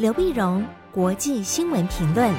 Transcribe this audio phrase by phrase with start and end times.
[0.00, 2.32] 刘碧荣，国际新闻评论。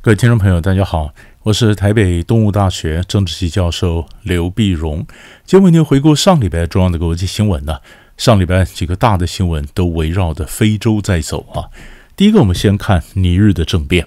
[0.00, 5.04] 各位听众朋友，大家好，我是台北东吴大学政治系教授刘碧荣。
[5.44, 7.80] 今天为您回顾上礼拜重要的国际新闻呢。
[8.16, 11.66] 上礼拜几个大的新闻都围绕着非洲在走啊。
[12.14, 14.06] 第一个，我们先看尼日的政变。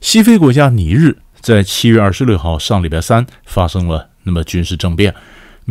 [0.00, 5.14] 西非国家尼日在七月二十六号上礼拜三发生了那么军事政变，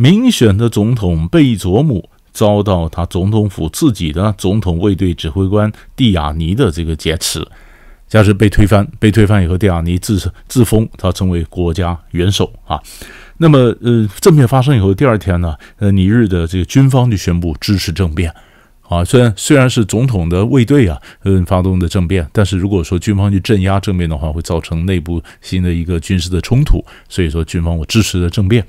[0.00, 7.46] 民选的总统贝佐姆遭到他总统府自己的总统卫队指挥官蒂亚尼的这个劫持，
[8.08, 12.80] 加之被推翻，被推翻以后，蒂亚尼自自封他成为国家元首啊。
[13.36, 18.34] 那么，呃，政变发生以后，第二天呢，呃，尼日的这个军方就宣布支持政变，
[18.88, 28.66] 啊，虽然虽然是总统的卫队啊，嗯，发动的政变，但是如果说军方去镇压政变的话，会造成内部新的一个军事的冲突，所以说军方我支持了政变。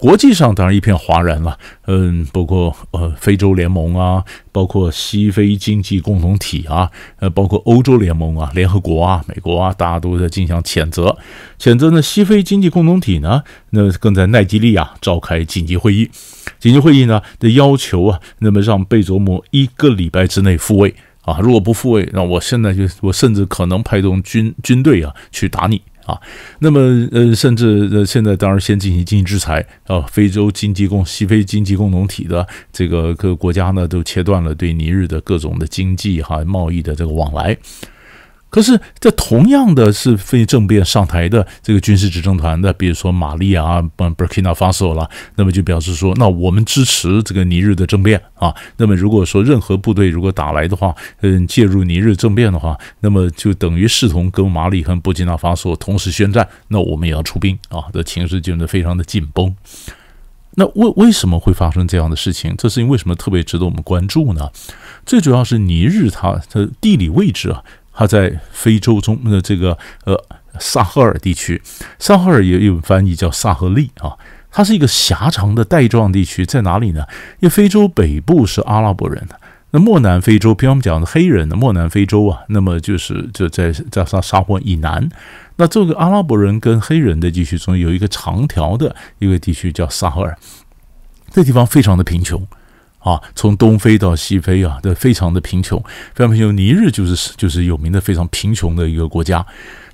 [0.00, 11.18] 国际上当然一片哗然了，嗯，包括呃非洲联盟啊，包括西非经济共同体啊，呃，包括欧洲联盟啊，联合国啊，美国啊，大家都在进行谴责，
[11.58, 16.10] 谴责呢西非经济共同体呢，那更在奈及利亚召开紧急会议，
[16.58, 20.94] 紧急会议呢的要求啊，那么让贝佐姆一个礼拜之内复位。
[21.22, 25.82] 啊，如果不复位，那我现在就我甚至可能派动军军队啊去打你。
[26.10, 26.20] 啊，
[26.58, 26.80] 那么
[27.12, 37.56] 呃，甚至呃，现在当然先进行经济制裁啊，非洲经济共西非经济共同体的这个各个国家呢，都切断了对尼日的各种的经济哈贸易的这个往来。
[38.50, 48.52] 可是，这同样的是非政变上台的这个军事执政团的，比如说马利啊、Burkina Faso 了，那么就表示说，那我们支持这个尼日的政变啊。
[48.76, 57.84] 那么如果说任何部队如果打来的话，嗯，介入尼日政变的话，那么就等于视同跟马里和布基纳法索同时宣战，那我们也要出兵啊。
[57.92, 59.54] 这情势就非常的紧绷。
[60.56, 62.52] 那为为什么会发生这样的事情？
[62.58, 64.50] 这事情为什么特别值得我们关注呢？
[65.06, 67.62] 最主要是尼日它的地理位置啊。
[67.92, 70.18] 它在非洲中的这个呃
[70.58, 71.60] 萨赫尔地区，
[71.98, 74.16] 萨赫尔也有翻译叫萨赫利啊，
[74.50, 77.04] 它是一个狭长的带状地区，在哪里呢？
[77.40, 79.28] 因为非洲北部是阿拉伯人，
[79.70, 85.08] 那漠南非洲，比方我们讲的黑人的漠南非洲啊，那么就是就在在沙沙漠以南，
[85.56, 90.36] 那这个阿拉伯人跟黑人的地区中有一个长条的一个地区叫萨赫尔，
[91.30, 92.46] 这地方非常的贫穷。
[93.00, 95.82] 啊，从东非到西非啊，都非常的贫穷，
[96.14, 96.56] 非常贫穷。
[96.56, 99.44] 尼日就是就是有名的非常贫穷的一个国家。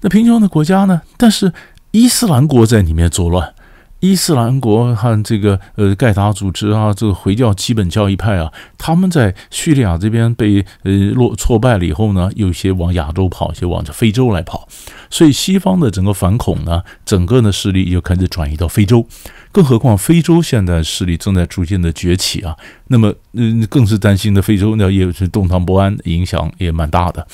[0.03, 1.53] 那贫穷的国家呢，但是
[1.93, 3.55] 伊斯兰国在里面作乱。
[4.01, 14.69] 伊斯兰国和这个呃盖达组织啊，这个回教基本教义派啊，他们在叙利亚这边被呃落挫败了以后呢，有些往亚洲跑，有些往这非洲来跑。
[15.09, 19.06] 所以西方的整个反恐呢，整个的势力又开始转移到非洲。
[19.51, 22.55] 更何况，非洲现在势力正在逐渐的崛起啊，
[22.89, 27.27] 那么，嗯，更是担心的，非洲呢也是动荡不安，影响也蛮大的。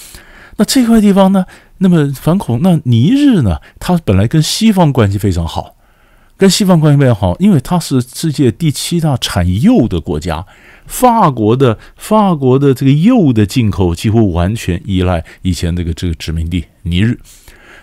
[0.57, 1.45] 那这块地方呢，
[1.79, 5.75] 那么反恐，那尼日呢，它本来跟西方关系非常好，
[6.43, 10.45] 跟西方关系非常好，因为它是世界第七大产铀的国家，
[10.87, 17.17] 法国的法国的这个铀的进口几乎完全依赖以前这个这个殖民地尼日。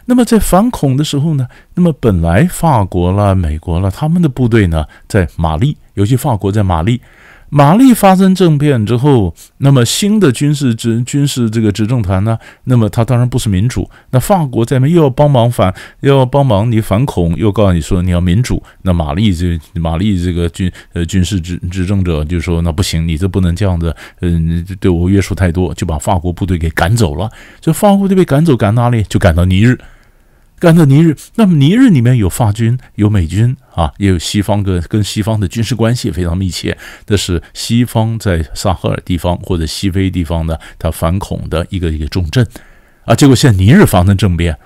[0.07, 6.99] 那么在反恐的时候呢，那么本来法国啦、美国啦，他们的部队呢在马利，尤其法国在马利。
[7.49, 13.89] 玛丽发生政变之后，那么新的军事执军事这个执政团呢，那么他当然不是民主。
[14.11, 18.61] 那法国在那又要帮忙反，又要帮忙你反恐，又告诉你说你要民主。
[18.83, 27.29] 那玛丽这玛丽这个军呃军事执执政者就说那不行，你这不能这样子，嗯，对我约束太多，就把法国部队给赶走了。
[27.59, 29.03] 就法国部队被赶走，赶哪里？
[29.03, 29.79] 就赶到尼日。
[30.59, 36.77] 干到尼日，那么尼日里面有法军，有美军啊，也有西方跟跟西方的军事关系非常密切。
[37.05, 42.45] 这是西方在萨赫尔地方或者西非地方呢，他反恐的一个一个重镇
[43.05, 43.15] 啊。
[43.15, 44.57] 结果现在尼日发生政变，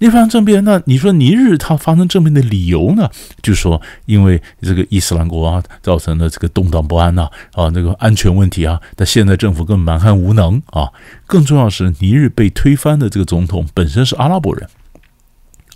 [0.00, 3.08] 尼日发生政变，那你说尼日他发生政变的理由呢？
[3.40, 7.22] 就是说因为这个伊斯兰国啊，造成了这个动荡不安呐
[7.52, 8.78] 啊，那个安全问题啊。
[8.94, 10.90] 但现在政府更蛮横无能啊。
[11.26, 14.68] 更重要是，尼日被推翻的这个总统本身是阿拉伯人。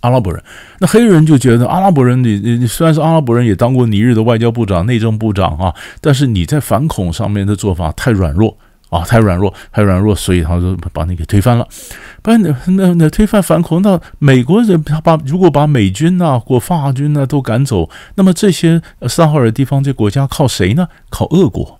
[0.03, 0.43] 阿拉伯人，
[0.79, 8.57] 那黑人就觉得阿拉伯人，你你你虽然是阿拉伯人，也当过尼日的外交部长、内政部长啊，但是你在反恐上面的做法太软弱
[8.89, 11.65] 啊，太软弱，太软弱，所以他就把你给推翻了。
[12.21, 20.89] 把那那那推翻反恐，那美国人他把如果把美军呐、或法军呐、都赶走，那么这些撒哈尔地方这国家靠谁呢？
[21.09, 21.79] 靠俄国。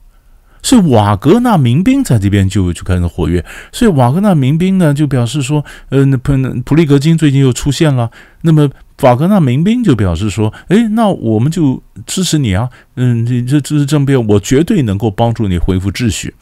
[0.63, 6.33] 是瓦格纳民兵在这边就就开始活跃，所以瓦格纳民兵呢就表示说，呃，普
[6.65, 8.09] 普利格金最近又出现了，
[8.41, 8.67] 那么
[9.01, 16.33] 瓦格纳民兵就表示说：“哎，那我们就支持你啊，嗯，这这这政变，我绝对能够帮助你恢复秩序。”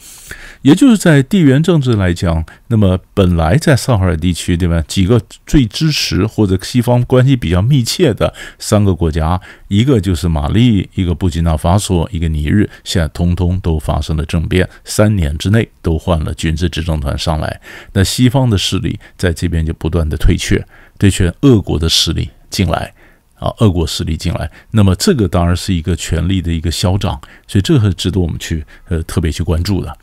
[0.61, 4.79] 也就是在地缘政治来讲，那么本来在萨赫尔地区，对吧？
[4.87, 17.59] 几个最支持或者西方关系比较密切的三个国家，一个就是马利，一个布基纳法索，一个尼日，现在通通都发生了政变，三年之内都换了军事执政团上来。
[17.93, 20.63] 那西方的势力在这边就不断的退却，
[20.99, 22.93] 退却俄国的势力进来，
[23.39, 29.97] 啊，俄国势力进来，那么这个当然是一个权力的一个消长，所以这个是值得我们去呃特别去关注的。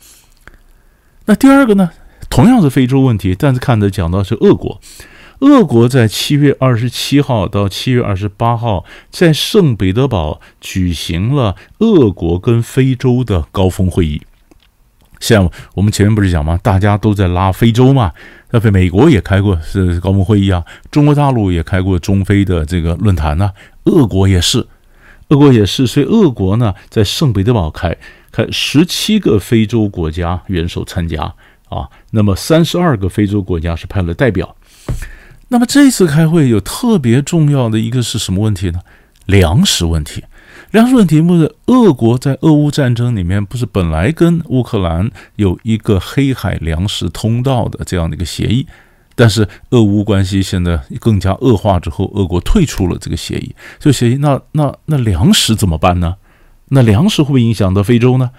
[1.29, 1.91] 那第二个呢，
[2.27, 4.81] 同样是非洲问题，但是看的讲到是俄国。
[5.41, 14.23] 俄国在七月二十七号到七月二十八号在圣彼得堡举行了俄国跟非洲的高峰会议。
[15.19, 16.59] 像我们前面不是讲吗？
[16.63, 18.11] 大家都在拉非洲嘛。
[18.49, 23.51] 那美国也开过是高峰会议啊，中国大陆也开过中非的这个论坛呢，
[23.83, 24.65] 俄国也是，
[25.27, 25.85] 俄国也是。
[25.85, 27.95] 所以俄国呢，在圣彼得堡开。
[28.31, 31.33] 开十七个非洲国家元首参加
[31.69, 34.55] 啊，那么三十二个非洲国家是派了代表。
[35.49, 38.79] 那么这次开会有特别重要的一个是什么问题呢？
[39.25, 40.23] 粮食问题。
[40.71, 48.67] 粮食问题不是俄国在俄乌战争里面不是本来跟乌克兰有一个黑海粮食通道的这样的一个协议，
[49.15, 53.55] 但是俄乌关系现在更加恶化之后，俄国退出了这个协议。
[53.79, 56.15] 这个协议，那那那粮食怎么办呢？
[56.69, 58.31] 那粮食会不会影响到非洲呢？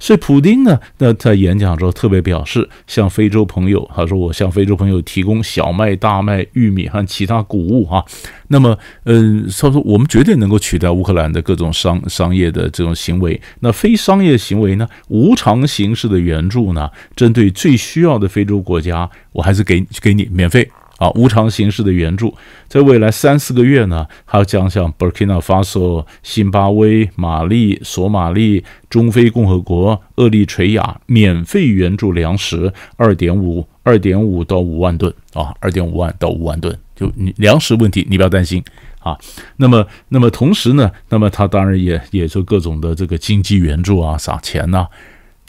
[0.00, 8.04] 所以普丁呢，那在演讲中特别表示，向非洲朋友，他说我向非洲朋友提供小麦、大麦、玉米和其他谷物哈。
[8.46, 13.40] 那么，嗯，他说我们绝对能够取代乌克兰的各种商商业的这种行为。
[13.58, 14.86] 那非商业行为呢？
[15.08, 16.88] 无偿形式的援助呢？
[17.16, 20.70] 针对最需要的非洲国家，我还是给给你免费。
[20.98, 22.36] 啊，无偿形式的援助，
[22.68, 35.10] 在未来三四个月呢，还要将向 Burkina Faso、新巴威、马利、索马利、中非共和国、厄立垂亚免费援助粮食二点五二点五到五万吨。
[35.34, 38.60] 啊，二点五万到五万吨，就你粮食问题，你不要担心。
[38.98, 39.16] 啊。
[39.56, 44.84] 那么，那么同时呢，那么他当然也也就各种的这个经济援助啊，撒钱呐、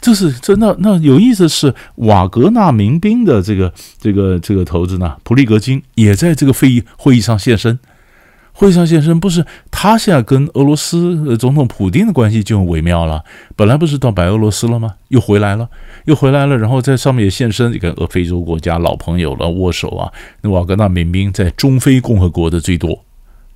[0.00, 7.78] 这是真的，那有意思是瓦格纳民兵的这个这个这个头子呢，普利格金也在这个会议会议上现身。
[8.52, 13.24] 会上现身，不是他现在跟俄罗斯总统普丁的关系就很微妙了。
[13.56, 14.96] 本来不是到白俄罗斯了吗？
[15.08, 15.66] 又回来了，
[16.04, 20.12] 又回来了，然后在上面也现身，你看俄非洲国家老朋友了，握手啊。
[20.42, 23.02] 那瓦格纳民兵在中非共和国的最多。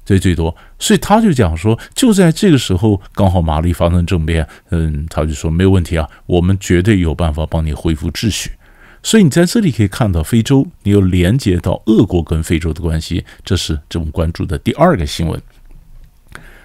[0.05, 8.53] 这最多，所以他就讲说，就在这个时候，刚好马利发生政变，嗯，他就说没有问题啊，我们绝对有办法帮你恢复秩序。
[9.03, 15.41] 所以你在这里可以看到非洲，你又连接到俄国跟非洲的关系，这是这种关注的第二个新闻。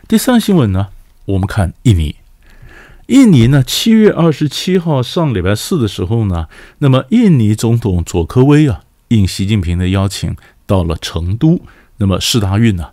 [0.07, 0.87] 第三个新闻呢，
[1.25, 2.15] 我们看印尼，
[3.07, 6.47] 印尼呢，七月二十七号上礼拜四的时候呢，
[6.79, 11.61] 那么印尼总统佐科威啊，应习近平的邀请到了成都，
[11.97, 12.89] 那么世大运呢。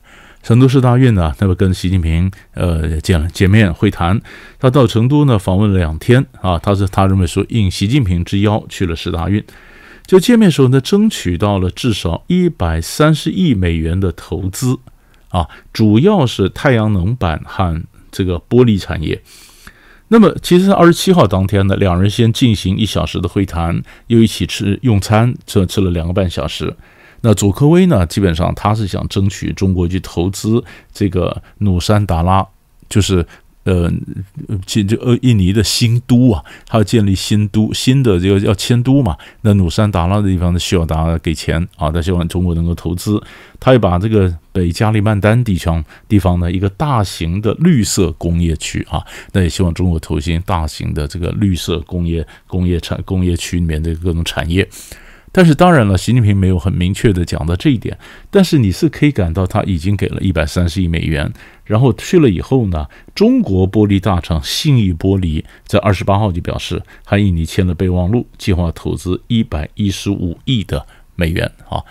[0.47, 4.21] 成都市大运呢，那么跟习近平呃见了见面会谈，
[4.61, 9.43] 他到成都呢访问了两天啊，他是他认为说应习近平之邀去了市大运，
[10.07, 14.79] 就见面时候呢争取到了至少一百三十亿美元的投资
[15.31, 17.83] 啊，主要是太阳能板和
[18.13, 19.21] 这个玻璃产业。
[20.07, 26.77] 那么其实二十七号当天呢，两人先进行一小时的会谈，又一起吃用餐，这吃了两个半小时。
[27.29, 28.07] 那佐科威呢？
[28.07, 32.47] 基本上他是想争取中国去投资这个努山达拉，
[32.89, 33.27] 就是
[33.65, 33.91] 呃，
[34.65, 39.17] 这这呃印尼的新都啊，他要建立新都，新的这个要迁都嘛。
[39.41, 43.21] 那努山达拉的地方呢，需要大家给钱啊，他希望中国能够投资。
[43.59, 54.69] 他也把这个北加里曼丹地方地方呢，一个大型的绿色工业区啊，那也希望中国投资大型的这个绿色工业工业产工业区里面的各种产业。
[55.37, 57.99] 但是当然了，习近平没有很明确的讲到这一点。
[58.31, 61.31] 但是你是可以感到他已经给了一百三十亿美元，
[61.67, 71.85] 然后去了以后呢，中国玻璃大厂信义玻璃在二十八号就表示，和印尼签了备忘录，计划投资一百一十五亿的美元啊。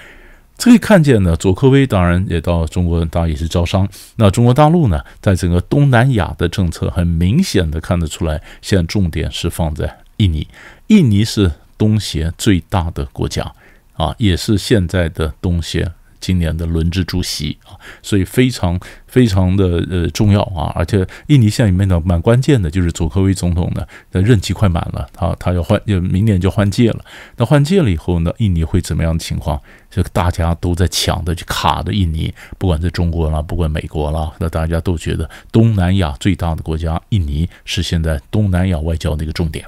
[0.57, 3.87] 这可以看见呢，佐科威当然也到中国，当然也是招商。
[4.15, 10.47] 那中国大陆呢，在整个东南亚的政策很明显的看得出来，现在重点是放在印尼，
[10.87, 11.51] 印尼是。
[11.77, 13.51] 东协最大的国家
[13.93, 20.71] 啊，也是现在的东协今年的轮值主席啊，所以非常非常的呃重要啊。
[20.73, 27.05] 而且印尼现在里面呢蛮关键的，就是佐科威总统呢的任期快满了，他他要换，就明年就换届了。
[27.37, 29.61] 那换届了以后呢，印尼会怎么样的情况？
[29.91, 39.63] 这个大家都在抢的，去卡的印尼，不管是中国啦，不管美国啦，那大家都觉得东南亚最大的国家印尼是现在东南亚外交的一个重点。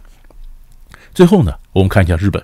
[1.14, 2.44] 最后呢，我们看一下日本。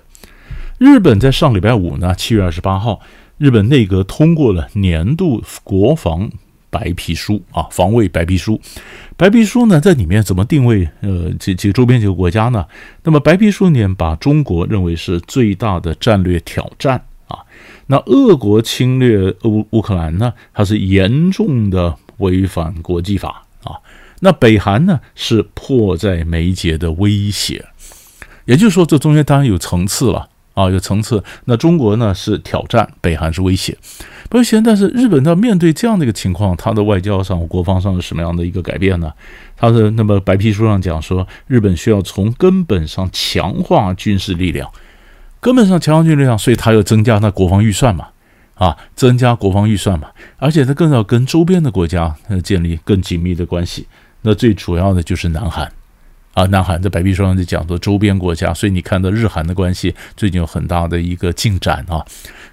[0.78, 3.00] 日本在上礼拜五呢，七月二十八号，
[3.36, 6.30] 日本内阁通过了年度国防
[6.70, 8.60] 白皮书啊，防卫白皮书。
[9.16, 10.88] 白皮书呢，在里面怎么定位？
[11.00, 12.64] 呃，几几个周边几个国家呢？
[13.02, 17.38] 那么白皮书里面把中国认为是最大的战略挑战啊。
[17.88, 23.82] 那俄国侵略乌乌克兰呢，它是严重的违反国际法啊。
[24.20, 27.64] 那北韩呢，是迫在眉睫的威胁。
[28.44, 31.22] 也就是说，这中间当然有层次了啊，有层次。
[31.46, 33.76] 那中国呢是挑战，北韩是威胁，
[34.30, 34.60] 威胁。
[34.60, 39.12] 但是日本要面对这样的一个情况，它的外交上、国防上有什么样的一个改变呢？
[39.56, 44.70] 它的那么白皮书上讲说，日本需要从根本上强化军事力量，
[45.40, 48.08] 根本上强化军事力量，所以它要增加它国防预算嘛，
[48.54, 53.86] 啊，增加国防预算嘛，而且它更要跟周边的国家呃建立更紧密的关系。
[54.22, 55.70] 那最主要的就是南韩。
[56.34, 62.04] 啊，南韩在白皮书上就讲说周边国家，所以你看到日韩的关系最近有很大的一个进展啊。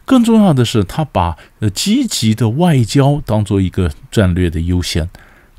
[0.06, 5.10] 更重要的是，他把呃积极的外交当做一个战略的优先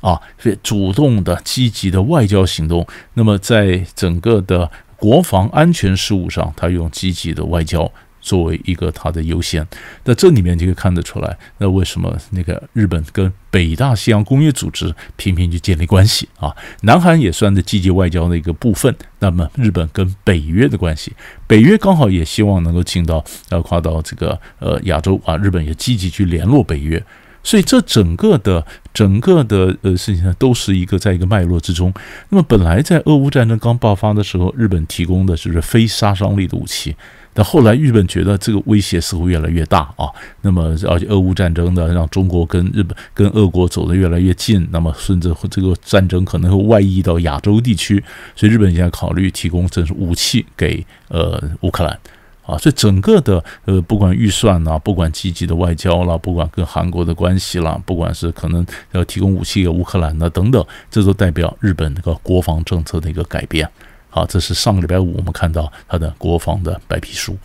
[0.01, 2.87] 啊，所以主动的积极的外交行动。
[3.13, 7.91] 那么在整个的国防安全事务上，他用积极的外交。
[8.23, 9.67] 作为一个它的优先，
[10.05, 16.55] 那这里面就可以看得出来，那为什么那个日本跟北大西洋工业组织频频去建立关系啊？
[16.81, 18.95] 南韩也算是积极外交的一个部分。
[19.19, 21.11] 那么日本跟北约的关系，
[21.45, 27.03] 北约刚好也希望能够进到要跨到这个呃亚洲啊，日本也积极去联络北约。
[27.45, 31.93] 所以这整个的整个的呃事情呢，都是一个在一个脉络之中。
[32.29, 36.95] 那么本来在俄乌战争刚爆发的时候，日本提供的就是非杀伤力的武器。
[37.33, 40.07] 但后来日本觉得这个威胁似乎越来越大啊，
[40.41, 48.03] 那么而且俄乌战争呢，让中国跟日本跟俄国走得越来越近，那么甚至这个战争可能会外溢到亚洲地区，
[48.35, 51.97] 所以日本现在考虑提供这种武器给呃乌克兰
[52.45, 63.67] 啊，所以整个的呃不管预算呐，不管积极的外交啦，不管跟韩国的关系啦，不管是可能要提供武器给乌克兰的等等，这都代表日本这个国防政策的一个改变。
[64.13, 67.35] 好，这是上个礼拜五我们看到他的国防的白皮书，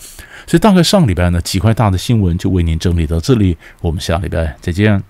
[0.46, 5.02] 所以大概上礼拜呢几块大的新闻就为您整理到这里，我们下礼拜再见。